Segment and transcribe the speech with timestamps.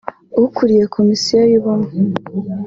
[0.45, 1.91] ukuriye Komisiyo y’Ubumwe